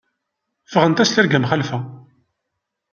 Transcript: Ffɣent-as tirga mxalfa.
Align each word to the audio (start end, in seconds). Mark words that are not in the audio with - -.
Ffɣent-as 0.71 1.11
tirga 1.11 1.39
mxalfa. 1.43 1.79